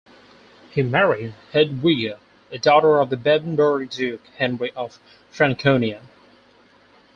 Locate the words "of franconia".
4.71-6.01